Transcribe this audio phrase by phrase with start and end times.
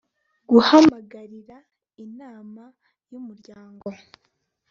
[0.49, 1.57] guhamagarira
[2.05, 2.63] inama
[3.11, 3.87] y'umuryango